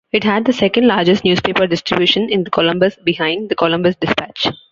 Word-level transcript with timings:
It 0.11 0.23
had 0.23 0.45
the 0.45 0.51
second-largest 0.53 1.23
newspaper 1.23 1.67
distribution 1.67 2.27
in 2.27 2.43
Columbus 2.45 2.95
behind 3.05 3.49
"The 3.49 3.55
Columbus 3.55 3.97
Dispatch". 3.97 4.47